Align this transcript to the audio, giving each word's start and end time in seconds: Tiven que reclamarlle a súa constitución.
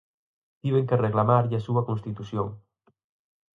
Tiven 0.61 0.85
que 0.89 1.01
reclamarlle 1.05 1.57
a 1.57 1.65
súa 1.67 1.85
constitución. 1.89 2.47